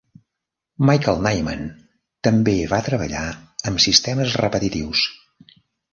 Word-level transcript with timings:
Michael 0.89 1.19
Nyman 1.27 1.61
també 2.29 2.55
va 2.71 2.79
treballar 2.87 3.23
amb 3.73 3.85
sistemes 3.89 4.37
repetitius. 4.45 5.05